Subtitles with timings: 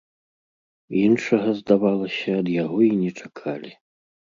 [1.05, 3.81] Іншага, здавалася, ад яго і не чакалі.